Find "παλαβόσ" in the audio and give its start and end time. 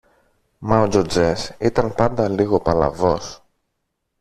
2.59-3.43